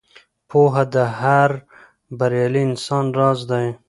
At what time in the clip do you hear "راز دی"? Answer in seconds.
3.19-3.67